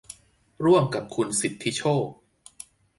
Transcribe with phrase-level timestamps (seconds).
[0.65, 2.05] ร่วมกับคุณสิทธิโชค